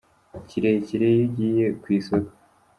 [0.47, 2.31] kirekire, iyo ugiye ku isoko.